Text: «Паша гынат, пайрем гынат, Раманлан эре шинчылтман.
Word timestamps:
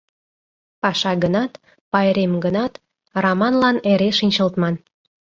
«Паша 0.81 1.11
гынат, 1.23 1.51
пайрем 1.91 2.33
гынат, 2.45 2.73
Раманлан 3.23 3.77
эре 3.91 4.09
шинчылтман. 4.19 4.75